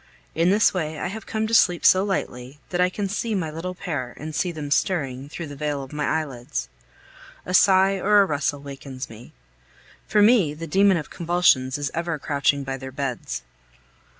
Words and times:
In 0.33 0.49
this 0.49 0.73
way 0.73 0.97
I 0.97 1.09
have 1.09 1.27
come 1.27 1.45
to 1.45 1.53
sleep 1.53 1.85
so 1.85 2.03
lightly, 2.03 2.57
that 2.71 2.81
I 2.81 2.89
can 2.89 3.07
see 3.07 3.35
my 3.35 3.51
little 3.51 3.75
pair 3.75 4.15
and 4.17 4.33
see 4.33 4.51
them 4.51 4.71
stirring, 4.71 5.29
through 5.29 5.45
the 5.45 5.55
veil 5.55 5.83
of 5.83 5.93
my 5.93 6.07
eyelids. 6.07 6.69
A 7.45 7.53
sigh 7.53 7.97
or 7.99 8.23
a 8.23 8.25
rustle 8.25 8.61
wakens 8.63 9.11
me. 9.11 9.31
For 10.07 10.23
me, 10.23 10.55
the 10.55 10.65
demon 10.65 10.97
of 10.97 11.11
convulsions 11.11 11.77
is 11.77 11.91
ever 11.93 12.17
crouching 12.17 12.63
by 12.63 12.77
their 12.77 12.91
beds. 12.91 13.43